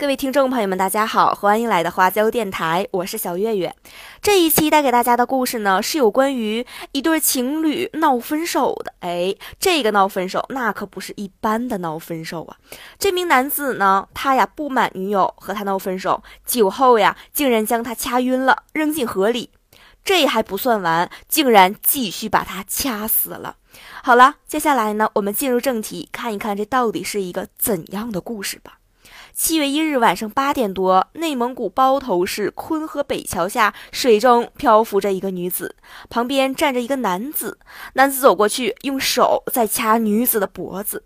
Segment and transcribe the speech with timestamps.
[0.00, 3.74] 各位听众朋友们，大家好，欢迎来到花椒电台，我是小月月。
[4.22, 8.94] 这一期带给大家的故事呢，是有关于一对情侣闹分手的。
[9.00, 12.56] 哎，这个闹分手，那可不是一般的闹分手啊！
[12.96, 19.50] 这名男子呢，他呀不满女友和他闹分手，酒后呀竟然将她掐晕了，扔进河里。
[20.04, 23.56] 这还不算完，竟然继续把她掐死了。
[24.04, 28.77] 好了，接下来呢，我们进入正题，看一看这到底是一个怎样的故事吧。
[29.32, 35.76] 七月一日晚上八点多，内蒙古包头市昆河北桥下，水中漂浮着一个女子，
[36.10, 37.58] 旁边站着一个男子。
[37.94, 41.04] 男子走过去，用手在掐女子的脖子。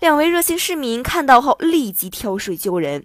[0.00, 3.04] 两位热心市民看到后，立即跳水救人。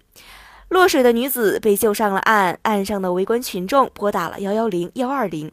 [0.68, 5.50] 落水的女子被救上了岸，岸上的围观群众拨打了幺幺零幺二零。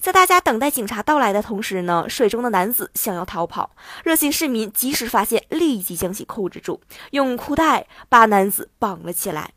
[0.00, 3.70] 在大家等待警察到来的同时呢，水中的男子想要逃跑，
[4.02, 6.80] 热心市民及时发现，立即将其控制住，
[7.12, 9.52] 用裤带把男子绑了起来。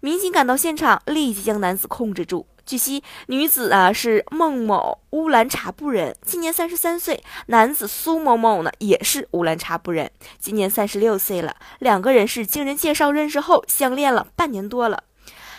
[0.00, 2.46] 民警赶到现场，立即将男子控制住。
[2.66, 7.14] 据悉，女子啊是孟某，乌兰察布人，今年三十三岁；
[7.46, 11.54] 男子苏某某呢也是乌兰察布人，今年三十六岁了。
[11.78, 15.04] 两个人是经人介绍认识后相恋了半年多了。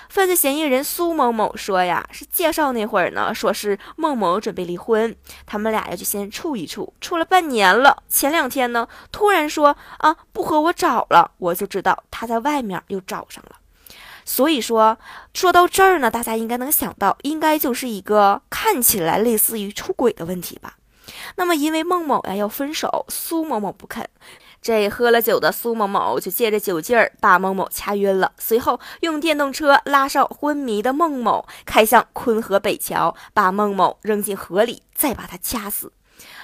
[0.09, 8.03] 犯罪嫌疑人苏某某说呀，是介绍那会儿呢，说是孟某准备离婚，他们俩要去先处一处，处了半年了。
[8.09, 13.55] 前两天呢，突然说啊不和我找了，我就知道他在外面又找上了。
[14.29, 14.97] 所以说，
[15.33, 20.75] 说到这儿呢，大家应该能想到，应该就是一个看起来类似于出轨的问题吧。
[21.37, 24.05] 那么，因为孟某呀要分手，苏某某不肯，
[24.61, 35.93] 这喝了酒的苏某某就借着酒劲儿把孟某掐晕了，随后用电动车拉上昏迷的孟某，开向昆河北桥，把孟某扔进河里，再把他掐死。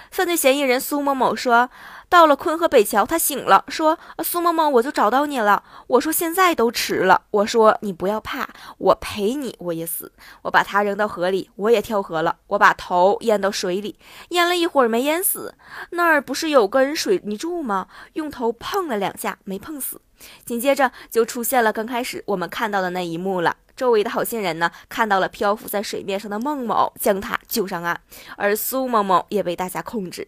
[0.09, 1.71] 犯罪嫌疑人苏某某说
[2.13, 5.63] ：“到了昆河北桥，他醒了，说苏某某，我就找到你了。
[5.87, 7.23] 我说现在都迟了。
[7.31, 8.47] 我说你不要怕，
[8.77, 10.11] 我陪你，我也死。
[10.43, 12.35] 我把他扔到河里，我也跳河了。
[12.45, 13.97] 我把头淹到水里，
[14.29, 15.55] 淹了一会儿没淹死。
[15.89, 17.87] 那儿不是有根水泥柱吗？
[18.13, 19.99] 用头碰了两下，没碰死。
[20.45, 27.99] 紧接着就出现了刚开始我们看到的那一幕了。”周围的好心人呢，看到了漂浮在水面上的孟某，将他救上岸，
[28.37, 30.27] 而苏某某也被大家控制。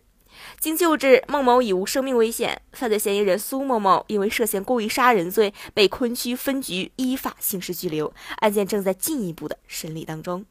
[0.60, 2.62] 经救治，孟某已无生命危险。
[2.74, 10.46] 犯罪嫌疑人苏某某因为涉嫌故意杀人罪，被昆区分局依法刑事拘留，案件正在进一步的审理当中。